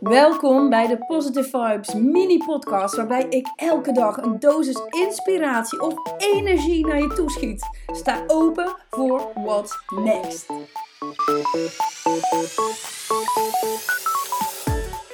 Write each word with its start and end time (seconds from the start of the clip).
Welkom 0.00 0.70
bij 0.70 0.86
de 0.86 0.98
Positive 1.06 1.48
Vibes 1.48 1.94
mini 1.94 2.38
podcast 2.38 2.96
waarbij 2.96 3.26
ik 3.28 3.46
elke 3.56 3.92
dag 3.92 4.16
een 4.16 4.38
dosis 4.38 4.80
inspiratie 4.90 5.80
of 5.80 5.94
energie 6.18 6.86
naar 6.86 7.00
je 7.00 7.12
toeschiet. 7.14 7.68
Sta 7.86 8.24
open 8.26 8.76
voor 8.90 9.30
what's 9.34 9.78
next. 9.86 10.46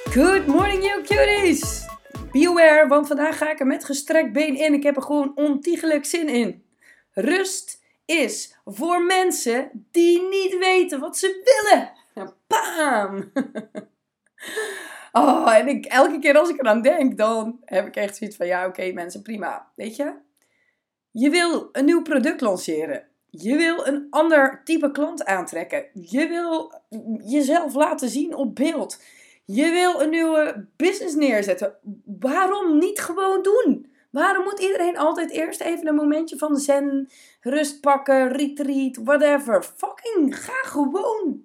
Good 0.09 0.47
morning 0.47 0.83
you 0.83 1.03
cuties! 1.03 1.85
Be 2.31 2.47
aware, 2.47 2.87
want 2.87 3.07
vandaag 3.07 3.37
ga 3.37 3.51
ik 3.51 3.59
er 3.59 3.67
met 3.67 3.85
gestrekt 3.85 4.33
been 4.33 4.55
in. 4.55 4.73
Ik 4.73 4.83
heb 4.83 4.95
er 4.95 5.01
gewoon 5.01 5.31
ontiegelijk 5.35 6.05
zin 6.05 6.29
in. 6.29 6.63
Rust 7.11 7.81
is 8.05 8.57
voor 8.65 9.03
mensen 9.03 9.87
die 9.91 10.21
niet 10.21 10.57
weten 10.57 10.99
wat 10.99 11.17
ze 11.17 11.41
willen. 11.43 11.91
Bam! 12.47 13.31
Oh, 15.15 15.55
en 15.55 15.81
elke 15.81 16.19
keer 16.19 16.37
als 16.37 16.49
ik 16.49 16.59
eraan 16.59 16.81
denk, 16.81 17.17
dan 17.17 17.59
heb 17.65 17.87
ik 17.87 17.95
echt 17.95 18.17
zoiets 18.17 18.35
van: 18.35 18.47
ja, 18.47 18.67
oké, 18.67 18.91
mensen, 18.91 19.21
prima. 19.21 19.71
Weet 19.75 19.95
je? 19.95 20.13
Je 21.11 21.29
wil 21.29 21.69
een 21.71 21.85
nieuw 21.85 22.01
product 22.01 22.41
lanceren. 22.41 23.07
Je 23.29 23.55
wil 23.55 23.87
een 23.87 24.07
ander 24.09 24.61
type 24.63 24.91
klant 24.91 25.25
aantrekken. 25.25 25.85
Je 25.93 26.27
wil 26.27 26.73
jezelf 27.23 27.73
laten 27.73 28.09
zien 28.09 28.35
op 28.35 28.55
beeld. 28.55 29.01
Je 29.45 29.71
wil 29.71 30.01
een 30.01 30.09
nieuwe 30.09 30.67
business 30.75 31.15
neerzetten. 31.15 31.75
Waarom 32.19 32.77
niet 32.77 32.99
gewoon 32.99 33.41
doen? 33.41 33.91
Waarom 34.11 34.43
moet 34.43 34.59
iedereen 34.59 34.97
altijd 34.97 35.31
eerst 35.31 35.61
even 35.61 35.87
een 35.87 35.95
momentje 35.95 36.37
van 36.37 36.57
zen, 36.57 37.09
rust 37.41 37.81
pakken, 37.81 38.31
retreat, 38.31 38.97
whatever? 39.03 39.63
Fucking 39.63 40.39
ga 40.39 40.69
gewoon 40.69 41.41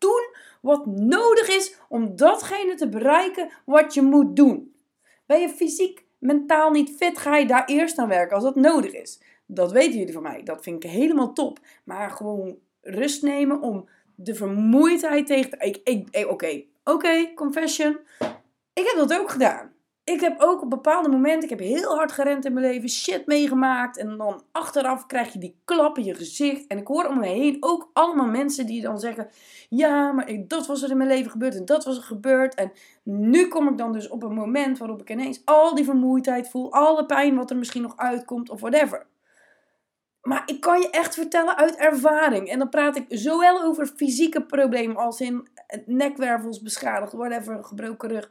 doen 0.00 0.34
wat 0.60 0.86
nodig 0.86 1.48
is 1.48 1.76
om 1.88 2.16
datgene 2.16 2.74
te 2.74 2.88
bereiken 2.88 3.50
wat 3.64 3.94
je 3.94 4.02
moet 4.02 4.36
doen. 4.36 4.74
Ben 5.26 5.40
je 5.40 5.48
fysiek, 5.48 6.04
mentaal 6.18 6.70
niet 6.70 6.96
fit, 6.96 7.18
ga 7.18 7.36
je 7.36 7.46
daar 7.46 7.64
eerst 7.64 7.98
aan 7.98 8.08
werken 8.08 8.34
als 8.34 8.44
dat 8.44 8.56
nodig 8.56 8.92
is. 8.92 9.22
Dat 9.46 9.72
weten 9.72 9.98
jullie 9.98 10.12
van 10.12 10.22
mij. 10.22 10.42
Dat 10.42 10.62
vind 10.62 10.84
ik 10.84 10.90
helemaal 10.90 11.32
top. 11.32 11.58
Maar 11.84 12.10
gewoon 12.10 12.58
rust 12.80 13.22
nemen 13.22 13.60
om 13.60 13.88
de 14.14 14.34
vermoeidheid 14.34 15.26
tegen 15.26 15.50
te... 15.50 15.56
Ik, 15.56 15.80
ik, 15.84 16.26
Oké, 16.28 16.62
oké, 16.84 17.34
confession. 17.34 17.98
Ik 18.72 18.86
heb 18.86 18.96
dat 18.96 19.18
ook 19.18 19.30
gedaan 19.30 19.72
ik 20.10 20.20
heb 20.20 20.40
ook 20.40 20.62
op 20.62 20.70
bepaalde 20.70 21.08
momenten, 21.08 21.42
ik 21.42 21.58
heb 21.58 21.68
heel 21.68 21.96
hard 21.96 22.12
gerend 22.12 22.44
in 22.44 22.52
mijn 22.52 22.66
leven, 22.66 22.88
shit 22.88 23.26
meegemaakt. 23.26 23.98
En 23.98 24.16
dan 24.16 24.42
achteraf 24.52 25.06
krijg 25.06 25.32
je 25.32 25.38
die 25.38 25.60
klap 25.64 25.98
in 25.98 26.04
je 26.04 26.14
gezicht. 26.14 26.66
En 26.66 26.78
ik 26.78 26.86
hoor 26.86 27.04
om 27.04 27.18
me 27.18 27.26
heen 27.26 27.56
ook 27.60 27.90
allemaal 27.92 28.26
mensen 28.26 28.66
die 28.66 28.82
dan 28.82 28.98
zeggen: 28.98 29.28
Ja, 29.68 30.12
maar 30.12 30.28
dat 30.46 30.66
was 30.66 30.82
er 30.82 30.90
in 30.90 30.96
mijn 30.96 31.08
leven 31.08 31.30
gebeurd 31.30 31.54
en 31.54 31.64
dat 31.64 31.84
was 31.84 31.96
er 31.96 32.02
gebeurd. 32.02 32.54
En 32.54 32.72
nu 33.02 33.48
kom 33.48 33.68
ik 33.68 33.78
dan 33.78 33.92
dus 33.92 34.08
op 34.08 34.22
een 34.22 34.34
moment 34.34 34.78
waarop 34.78 35.00
ik 35.00 35.10
ineens 35.10 35.42
al 35.44 35.74
die 35.74 35.84
vermoeidheid 35.84 36.50
voel, 36.50 36.72
alle 36.72 37.06
pijn 37.06 37.36
wat 37.36 37.50
er 37.50 37.56
misschien 37.56 37.82
nog 37.82 37.96
uitkomt 37.96 38.50
of 38.50 38.60
whatever. 38.60 39.06
Maar 40.20 40.42
ik 40.46 40.60
kan 40.60 40.80
je 40.80 40.90
echt 40.90 41.14
vertellen 41.14 41.56
uit 41.56 41.76
ervaring. 41.76 42.48
En 42.48 42.58
dan 42.58 42.68
praat 42.68 42.96
ik 42.96 43.04
zowel 43.08 43.62
over 43.62 43.86
fysieke 43.86 44.42
problemen 44.42 44.96
als 44.96 45.20
in 45.20 45.48
nekwervels 45.86 46.62
beschadigd, 46.62 47.12
whatever, 47.12 47.64
gebroken 47.64 48.08
rug 48.08 48.30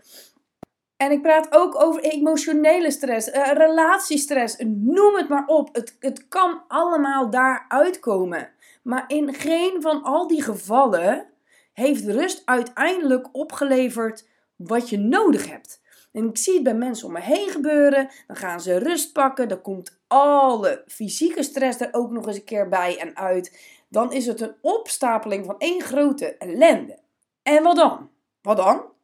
en 0.99 1.11
ik 1.11 1.21
praat 1.21 1.47
ook 1.49 1.83
over 1.83 2.01
emotionele 2.01 2.91
stress, 2.91 3.27
uh, 3.27 3.51
relatiestress, 3.51 4.55
noem 4.65 5.15
het 5.15 5.29
maar 5.29 5.45
op. 5.45 5.69
Het, 5.75 5.95
het 5.99 6.27
kan 6.27 6.61
allemaal 6.67 7.29
daar 7.29 7.65
uitkomen. 7.67 8.49
Maar 8.83 9.03
in 9.07 9.33
geen 9.33 9.81
van 9.81 10.03
al 10.03 10.27
die 10.27 10.41
gevallen 10.41 11.25
heeft 11.73 12.05
rust 12.05 12.41
uiteindelijk 12.45 13.29
opgeleverd 13.31 14.27
wat 14.55 14.89
je 14.89 14.97
nodig 14.97 15.49
hebt. 15.49 15.81
En 16.11 16.29
ik 16.29 16.37
zie 16.37 16.53
het 16.53 16.63
bij 16.63 16.75
mensen 16.75 17.07
om 17.07 17.13
me 17.13 17.21
heen 17.21 17.49
gebeuren. 17.49 18.09
Dan 18.27 18.35
gaan 18.35 18.61
ze 18.61 18.77
rust 18.77 19.13
pakken. 19.13 19.47
Dan 19.47 19.61
komt 19.61 19.99
alle 20.07 20.83
fysieke 20.87 21.43
stress 21.43 21.79
er 21.79 21.89
ook 21.91 22.11
nog 22.11 22.27
eens 22.27 22.35
een 22.35 22.43
keer 22.43 22.69
bij 22.69 22.97
en 22.97 23.17
uit. 23.17 23.59
Dan 23.89 24.11
is 24.11 24.25
het 24.25 24.41
een 24.41 24.55
opstapeling 24.61 25.45
van 25.45 25.55
één 25.57 25.81
grote 25.81 26.37
ellende. 26.37 26.99
En 27.43 27.63
wat 27.63 27.75
dan? 27.75 28.09
Wat 28.41 28.57
dan? 28.57 28.97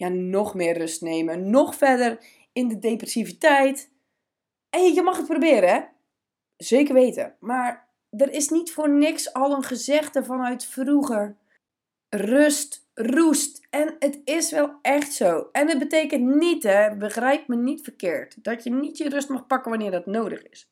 Ja, 0.00 0.08
nog 0.08 0.54
meer 0.54 0.78
rust 0.78 1.02
nemen, 1.02 1.50
nog 1.50 1.74
verder 1.74 2.24
in 2.52 2.68
de 2.68 2.78
depressiviteit. 2.78 3.90
En 4.70 4.94
je 4.94 5.02
mag 5.02 5.16
het 5.16 5.26
proberen, 5.26 5.68
hè? 5.68 5.80
Zeker 6.56 6.94
weten. 6.94 7.36
Maar 7.40 7.88
er 8.10 8.32
is 8.32 8.48
niet 8.48 8.72
voor 8.72 8.90
niks 8.90 9.32
al 9.32 9.52
een 9.52 9.62
gezegde 9.62 10.24
vanuit 10.24 10.64
vroeger. 10.64 11.36
Rust 12.08 12.88
roest. 12.94 13.66
En 13.70 13.96
het 13.98 14.20
is 14.24 14.50
wel 14.50 14.78
echt 14.82 15.12
zo. 15.12 15.48
En 15.52 15.68
het 15.68 15.78
betekent 15.78 16.34
niet, 16.34 16.62
hè, 16.62 16.96
begrijp 16.96 17.48
me 17.48 17.56
niet 17.56 17.82
verkeerd, 17.82 18.44
dat 18.44 18.64
je 18.64 18.70
niet 18.70 18.98
je 18.98 19.08
rust 19.08 19.28
mag 19.28 19.46
pakken 19.46 19.70
wanneer 19.70 19.90
dat 19.90 20.06
nodig 20.06 20.42
is. 20.42 20.70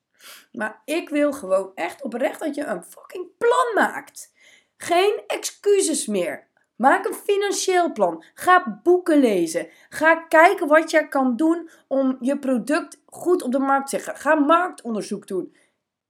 Maar 0.53 0.83
ik 0.85 1.09
wil 1.09 1.33
gewoon 1.33 1.71
echt 1.75 2.03
oprecht 2.03 2.41
dat 2.41 2.55
je 2.55 2.65
een 2.65 2.85
fucking 2.85 3.27
plan 3.39 3.75
maakt. 3.75 4.33
Geen 4.77 5.23
excuses 5.27 6.07
meer. 6.07 6.47
Maak 6.79 7.07
een 7.07 7.15
financieel 7.15 7.93
plan. 7.93 8.25
Ga 8.35 8.81
boeken 8.83 9.19
lezen. 9.19 9.69
Ga 9.89 10.15
kijken 10.15 10.67
wat 10.67 10.91
je 10.91 11.09
kan 11.09 11.37
doen 11.37 11.71
om 11.89 12.17
je 12.21 12.39
product 12.39 13.01
goed 13.07 13.43
op 13.43 13.53
de 13.53 13.59
markt 13.59 13.91
te 13.91 13.97
zetten. 13.97 14.17
Ga 14.17 14.35
marktonderzoek 14.35 15.27
doen. 15.27 15.57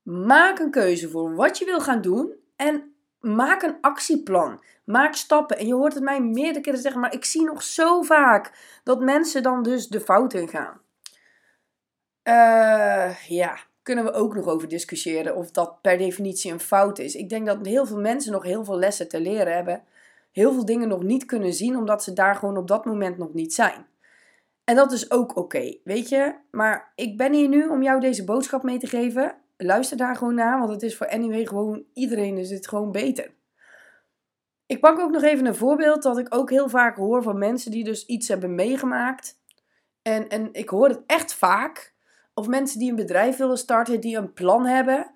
Maak 0.03 0.59
een 0.59 0.71
keuze 0.71 1.09
voor 1.09 1.35
wat 1.35 1.59
je 1.59 1.65
wil 1.65 1.81
gaan 1.81 2.01
doen 2.01 2.35
en 2.57 2.95
maak 3.21 3.63
een 3.63 3.77
actieplan. 3.81 4.63
Maak 4.85 5.15
stappen. 5.15 5.59
En 5.59 5.67
je 5.67 5.75
hoort 5.75 5.95
het 5.95 6.03
mij 6.03 6.21
meerdere 6.21 6.61
keren 6.61 6.81
zeggen, 6.81 7.01
maar 7.01 7.15
ik 7.15 7.25
zie 7.25 7.45
nog 7.45 7.63
zo 7.63 8.03
vaak 8.03 8.53
dat 8.85 9.01
mensen 9.01 9.43
dan 9.43 9.63
dus 9.63 9.89
de 9.89 10.01
fout 10.01 10.35
in 10.35 10.49
gaan. 10.49 10.81
Uh, 12.25 13.27
ja, 13.29 13.59
kunnen 13.83 14.05
we 14.05 14.13
ook 14.13 14.35
nog 14.35 14.47
over 14.47 14.69
discussiëren 14.69 15.37
of 15.37 15.51
dat 15.51 15.81
per 15.83 15.99
definitie 15.99 16.53
een 16.53 16.61
fout 16.61 16.99
is. 16.99 17.15
Ik 17.15 17.29
denk 17.29 17.47
dat 17.47 17.67
heel 17.67 17.87
veel 17.87 18.01
mensen 18.01 18.33
nog 18.33 18.43
heel 18.43 18.65
veel 18.65 18.79
lessen 18.79 19.09
te 19.09 19.21
leren 19.21 19.55
hebben 19.55 19.85
heel 20.39 20.53
veel 20.53 20.65
dingen 20.65 20.89
nog 20.89 21.03
niet 21.03 21.25
kunnen 21.25 21.53
zien, 21.53 21.77
omdat 21.77 22.03
ze 22.03 22.13
daar 22.13 22.35
gewoon 22.35 22.57
op 22.57 22.69
dat 22.69 22.85
moment 22.85 23.19
nog 23.19 23.35
niet 23.35 23.55
zijn. 23.55 23.87
En 24.65 24.75
dat 24.75 24.93
is 24.93 25.11
ook 25.11 25.37
oké, 25.37 25.77
weet 25.85 26.09
je. 26.09 26.35
Maar 26.51 26.93
ik 26.95 27.17
ben 27.17 27.33
hier 27.33 27.49
nu 27.49 27.69
om 27.69 27.83
jou 27.83 28.01
deze 28.01 28.25
boodschap 28.25 28.63
mee 28.63 28.79
te 28.79 28.87
geven. 28.87 29.37
Luister 29.57 29.97
daar 29.97 30.17
gewoon 30.17 30.35
naar, 30.35 30.59
want 30.59 30.71
het 30.71 30.83
is 30.83 30.97
voor 30.97 31.09
anyway 31.09 31.47
gewoon 31.47 31.85
iedereen 31.95 32.39
is 32.39 32.51
het 32.51 32.69
gewoon 32.69 32.93
beter. 32.93 33.31
Ik 34.67 34.81
pak 34.81 34.99
ook 34.99 35.11
nog 35.11 35.23
even 35.23 35.47
een 35.47 35.55
voorbeeld 35.55 36.03
dat 36.03 36.19
ik 36.19 36.35
ook 36.35 36.51
heel 36.51 36.69
vaak 36.69 36.97
hoor 36.97 37.23
van 37.23 37.39
mensen 37.39 37.71
die 37.71 37.85
dus 37.85 38.07
iets 38.07 38.29
hebben 38.29 38.55
meegemaakt. 38.55 39.41
En, 40.03 40.29
en 40.29 40.49
ik 40.53 40.69
hoor 40.69 40.89
het 40.89 41.03
echt 41.07 41.35
vaak. 41.35 41.95
Of 42.35 42.49
mensen 42.49 42.79
die 42.79 42.91
een 42.91 42.97
bedrijf 42.97 43.37
willen 43.37 43.59
starten, 43.59 44.01
die 44.01 44.17
een 44.17 44.33
plan 44.33 44.67
hebben. 44.67 45.11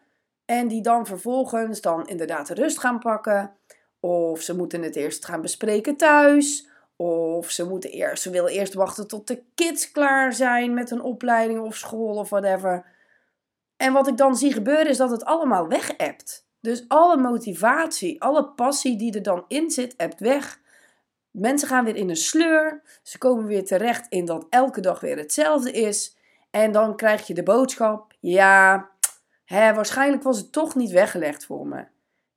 En 0.44 0.68
die 0.68 0.82
dan 0.82 1.06
vervolgens 1.06 1.80
dan 1.80 2.06
inderdaad 2.06 2.50
rust 2.50 2.78
gaan 2.78 2.98
pakken. 2.98 3.56
Of 4.04 4.40
ze 4.40 4.56
moeten 4.56 4.82
het 4.82 4.96
eerst 4.96 5.24
gaan 5.24 5.40
bespreken 5.40 5.96
thuis. 5.96 6.68
Of 6.96 7.50
ze, 7.50 7.68
moeten 7.68 7.90
eerst, 7.90 8.22
ze 8.22 8.30
willen 8.30 8.52
eerst 8.52 8.74
wachten 8.74 9.06
tot 9.06 9.26
de 9.26 9.42
kids 9.54 9.90
klaar 9.90 10.32
zijn 10.32 10.74
met 10.74 10.90
een 10.90 11.02
opleiding 11.02 11.60
of 11.60 11.76
school 11.76 12.16
of 12.16 12.30
whatever. 12.30 12.86
En 13.76 13.92
wat 13.92 14.08
ik 14.08 14.16
dan 14.16 14.36
zie 14.36 14.52
gebeuren 14.52 14.88
is 14.88 14.96
dat 14.96 15.10
het 15.10 15.24
allemaal 15.24 15.68
weg 15.68 15.94
hebt. 15.96 16.46
Dus 16.60 16.84
alle 16.88 17.16
motivatie, 17.16 18.22
alle 18.22 18.48
passie 18.48 18.96
die 18.96 19.14
er 19.14 19.22
dan 19.22 19.44
in 19.48 19.70
zit, 19.70 19.94
hebt 19.96 20.20
weg. 20.20 20.60
Mensen 21.30 21.68
gaan 21.68 21.84
weer 21.84 21.96
in 21.96 22.08
een 22.08 22.16
sleur. 22.16 22.82
Ze 23.02 23.18
komen 23.18 23.46
weer 23.46 23.64
terecht 23.64 24.06
in 24.08 24.24
dat 24.24 24.46
elke 24.50 24.80
dag 24.80 25.00
weer 25.00 25.16
hetzelfde 25.16 25.72
is. 25.72 26.16
En 26.50 26.72
dan 26.72 26.96
krijg 26.96 27.26
je 27.26 27.34
de 27.34 27.42
boodschap: 27.42 28.12
ja, 28.20 28.88
hè, 29.44 29.74
waarschijnlijk 29.74 30.22
was 30.22 30.38
het 30.38 30.52
toch 30.52 30.74
niet 30.74 30.90
weggelegd 30.90 31.44
voor 31.44 31.66
me 31.66 31.91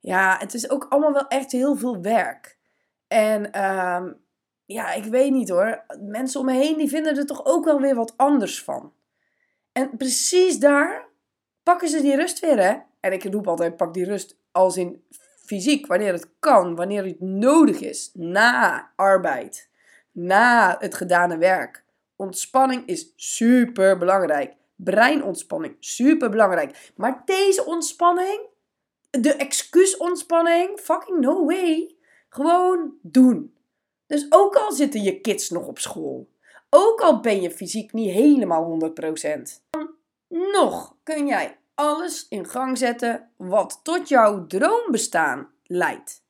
ja, 0.06 0.36
het 0.38 0.54
is 0.54 0.70
ook 0.70 0.86
allemaal 0.88 1.12
wel 1.12 1.28
echt 1.28 1.52
heel 1.52 1.76
veel 1.76 2.00
werk. 2.00 2.58
En 3.08 3.52
ehm, 3.52 4.12
ja, 4.64 4.92
ik 4.92 5.04
weet 5.04 5.32
niet 5.32 5.48
hoor. 5.48 5.84
Mensen 6.00 6.40
om 6.40 6.46
me 6.46 6.52
heen 6.52 6.76
die 6.76 6.88
vinden 6.88 7.16
er 7.16 7.26
toch 7.26 7.44
ook 7.44 7.64
wel 7.64 7.80
weer 7.80 7.94
wat 7.94 8.14
anders 8.16 8.62
van. 8.62 8.92
En 9.72 9.96
precies 9.96 10.58
daar 10.58 11.08
pakken 11.62 11.88
ze 11.88 12.00
die 12.00 12.16
rust 12.16 12.40
weer, 12.40 12.58
hè? 12.58 12.76
En 13.00 13.12
ik 13.12 13.24
roep 13.24 13.48
altijd: 13.48 13.76
pak 13.76 13.94
die 13.94 14.04
rust 14.04 14.38
als 14.52 14.76
in 14.76 15.04
fysiek, 15.44 15.86
wanneer 15.86 16.12
het 16.12 16.30
kan, 16.38 16.74
wanneer 16.74 17.04
het 17.04 17.20
nodig 17.20 17.80
is, 17.80 18.10
na 18.14 18.90
arbeid, 18.96 19.70
na 20.12 20.76
het 20.78 20.94
gedane 20.94 21.38
werk. 21.38 21.84
Ontspanning 22.16 22.86
is 22.86 23.12
super 23.16 23.98
belangrijk. 23.98 24.54
Breinontspanning, 24.76 25.76
super 25.80 26.30
belangrijk. 26.30 26.92
Maar 26.96 27.22
deze 27.24 27.64
ontspanning, 27.64 28.40
de 29.20 29.32
excuusontspanning, 29.32 30.78
fucking 30.78 31.18
no 31.18 31.44
way. 31.44 31.94
Gewoon 32.28 32.94
doen. 33.02 33.54
Dus 34.06 34.26
ook 34.28 34.54
al 34.54 34.72
zitten 34.72 35.02
je 35.02 35.20
kids 35.20 35.50
nog 35.50 35.66
op 35.66 35.78
school, 35.78 36.28
ook 36.70 37.00
al 37.00 37.20
ben 37.20 37.42
je 37.42 37.50
fysiek 37.50 37.92
niet 37.92 38.10
helemaal 38.10 38.92
100%, 39.00 39.42
dan 39.70 39.90
nog 40.28 40.96
kun 41.02 41.26
jij 41.26 41.58
alles 41.74 42.26
in 42.28 42.48
gang 42.48 42.78
zetten 42.78 43.30
wat 43.36 43.80
tot 43.82 44.08
jouw 44.08 44.46
droombestaan 44.46 45.50
leidt. 45.64 46.24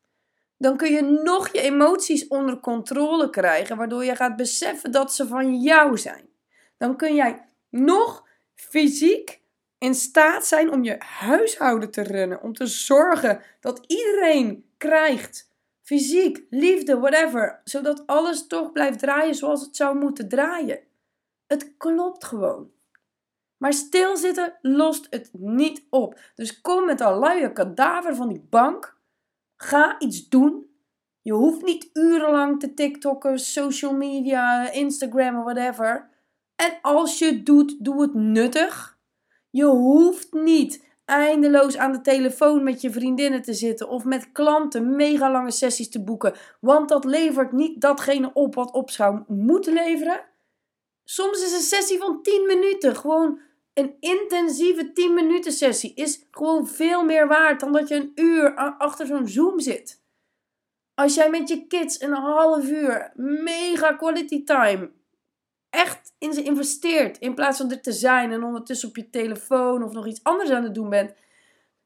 dan 0.59 0.77
kun 0.77 0.93
je 0.93 1.03
nog 1.03 1.53
je 1.53 1.61
emoties 1.61 2.29
onder 2.29 2.61
controle 2.61 3.31
krijgen, 3.31 3.77
waardoor 3.77 4.05
je 4.05 4.17
gaat 4.17 4.37
beseffen 4.37 4.93
dat 4.93 5.15
ze 5.15 5.27
van 5.27 5.61
jou 5.61 5.99
zijn. 5.99 6.29
Dan 6.77 6.97
kun 6.97 7.15
jij 7.15 7.45
nog 7.69 8.29
fysiek 8.55 9.41
in 9.79 9.95
staat 9.95 10.47
zijn 10.47 10.73
om 10.73 10.85
je 10.85 10.97
huishouden 10.99 11.91
te 11.91 12.03
runnen, 12.03 12.43
om 12.43 12.53
te 12.53 12.67
zorgen 12.67 13.43
dat 13.61 13.85
iedereen 13.87 14.65
krijgt 14.77 15.55
fysiek, 15.83 16.47
liefde, 16.51 16.99
whatever, 16.99 17.61
zodat 17.65 18.07
alles 18.07 18.47
toch 18.47 18.73
blijft 18.73 18.99
draaien 18.99 19.35
zoals 19.35 19.61
het 19.61 19.77
zou 19.77 19.99
moeten 19.99 20.29
draaien. 20.29 20.81
Het 21.47 21.77
klopt 21.77 22.25
gewoon. 22.25 22.71
Maar 23.57 23.73
stilzitten 23.73 24.59
lost 24.63 25.07
het 25.11 25.31
niet 25.33 25.87
op. 25.91 26.19
Dus 26.35 26.61
kom 26.61 26.87
met 26.87 27.01
een 27.01 27.19
luie 27.19 27.53
kadaver 27.53 28.15
van 28.15 28.29
die 28.29 28.47
bank. 28.51 28.99
Ga 29.57 29.99
iets 29.99 30.29
doen. 30.29 30.71
Je 31.23 31.33
hoeft 31.33 31.63
niet 31.63 31.91
urenlang 31.93 32.61
te 32.61 32.75
TikTokken, 32.75 33.39
social 33.39 33.93
media, 33.93 34.71
Instagram 34.71 35.43
whatever. 35.43 36.11
En 36.57 36.79
als 36.83 37.19
je 37.19 37.27
het 37.27 37.47
doet, 37.47 37.85
doe 37.85 38.03
het 38.03 38.15
nuttig. 38.15 38.96
Je 39.57 39.65
hoeft 39.65 40.33
niet 40.33 40.85
eindeloos 41.05 41.77
aan 41.77 41.93
de 41.93 42.01
telefoon 42.01 42.63
met 42.63 42.81
je 42.81 42.91
vriendinnen 42.91 43.43
te 43.43 43.55
zitten 43.55 43.89
of 43.89 44.05
met 44.05 44.33
klanten 44.33 44.97
mega 44.97 45.31
lange 45.31 45.51
sessies 45.51 45.89
te 45.89 46.05
boeken, 46.05 46.35
want 46.61 46.89
dat 46.89 47.05
levert 47.05 47.53
niet 47.53 47.81
datgene 47.81 48.31
op 48.33 48.55
wat 48.55 48.73
opschouw 48.73 49.25
moet 49.29 49.67
leveren. 49.67 50.25
Soms 51.05 51.45
is 51.45 51.53
een 51.53 51.61
sessie 51.61 51.99
van 51.99 52.23
10 52.23 52.47
minuten 52.47 52.97
gewoon 52.97 53.41
een 53.75 53.97
intensieve 54.01 54.93
10 54.93 55.15
minuten 55.15 55.53
sessie 55.53 55.95
is 55.95 56.27
gewoon 56.31 56.69
veel 56.69 57.05
meer 57.05 57.29
waard 57.29 57.61
dan 57.61 57.73
dat 57.73 57.89
je 57.89 57.95
een 57.95 58.13
uur 58.15 58.55
achter 58.79 59.07
zo'n 59.07 59.29
Zoom 59.29 59.61
zit. 59.61 60.03
Als 60.95 61.15
jij 61.15 61.31
met 61.31 61.49
je 61.49 61.67
kids 61.67 62.01
een 62.01 62.15
half 62.15 62.69
uur 62.69 63.13
mega 63.15 63.93
quality 63.93 64.45
time 64.45 64.91
echt 65.77 66.13
in 66.19 66.33
ze 66.33 66.43
investeert. 66.43 67.19
In 67.19 67.35
plaats 67.35 67.59
van 67.59 67.71
er 67.71 67.81
te 67.81 67.93
zijn 67.93 68.33
en 68.33 68.43
ondertussen 68.43 68.89
op 68.89 68.97
je 68.97 69.11
telefoon 69.11 69.83
of 69.83 69.93
nog 69.93 70.07
iets 70.07 70.23
anders 70.23 70.51
aan 70.51 70.63
het 70.63 70.75
doen 70.75 70.89
bent. 70.89 71.15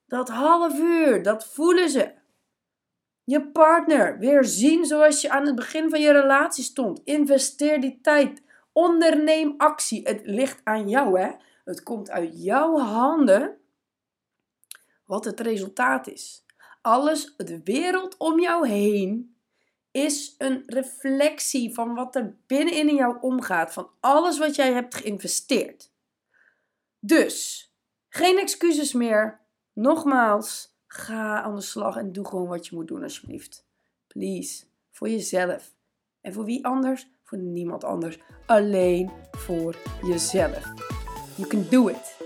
Dat 0.07 0.29
half 0.29 0.79
uur, 0.79 1.23
dat 1.23 1.47
voelen 1.47 1.91
ze. 1.91 2.13
Je 3.25 3.51
partner 3.51 4.19
weer 4.19 4.45
zien 4.45 4.85
zoals 4.85 5.21
je 5.21 5.31
aan 5.31 5.47
het 5.47 5.55
begin 5.55 5.91
van 5.91 6.01
je 6.01 6.13
relatie 6.13 6.65
stond. 6.65 7.01
Investeer 7.05 7.81
die 7.81 7.99
tijd. 8.03 8.43
Onderneem 8.73 9.55
actie. 9.57 10.03
Het 10.03 10.21
ligt 10.25 10.61
aan 10.65 10.89
jou, 10.89 11.21
hè? 11.21 11.31
Het 11.65 11.83
komt 11.83 12.11
uit 12.11 12.43
jouw 12.43 12.79
handen 12.79 13.57
wat 15.05 15.25
het 15.25 15.41
resultaat 15.41 16.09
is. 16.09 16.45
Alles, 16.83 17.35
de 17.37 17.61
wereld 17.65 18.17
om 18.17 18.41
jou 18.41 18.69
heen 18.69 19.37
is 19.91 20.35
een 20.39 20.63
reflectie 20.67 21.75
van 21.75 21.95
wat 21.95 22.17
er 22.17 22.37
binnenin 22.47 22.89
in 22.89 22.95
jou 22.95 23.17
omgaat, 23.21 23.73
van 23.73 23.91
alles 24.01 24.39
wat 24.39 24.55
jij 24.55 24.73
hebt 24.73 24.95
geïnvesteerd. 24.95 25.93
Dus, 26.99 27.69
geen 28.09 28.39
excuses 28.39 28.93
meer. 28.93 29.41
Nogmaals, 29.73 30.77
ga 30.87 31.43
aan 31.43 31.55
de 31.55 31.61
slag 31.61 31.97
en 31.97 32.13
doe 32.13 32.27
gewoon 32.27 32.49
wat 32.49 32.67
je 32.67 32.77
moet 32.77 32.89
doen, 32.89 33.03
alsjeblieft. 33.03 33.67
Please, 34.07 34.65
voor 34.91 35.09
jezelf. 35.09 35.75
En 36.21 36.33
voor 36.33 36.45
wie 36.45 36.65
anders? 36.65 37.09
Voor 37.23 37.39
niemand 37.39 37.85
anders. 37.85 38.19
Alleen 38.47 39.11
voor 39.31 39.77
jezelf. 40.03 40.65
You 41.37 41.49
can 41.49 41.67
do 41.71 41.89
it. 41.89 42.20